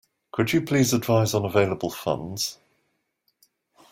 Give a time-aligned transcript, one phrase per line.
[0.31, 2.57] Could you please advise on available funds?